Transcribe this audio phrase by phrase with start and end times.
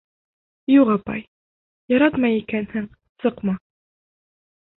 [0.75, 1.21] Юҡ, апай,
[1.93, 2.89] яратмай икәнһең,
[3.27, 3.57] сыҡма!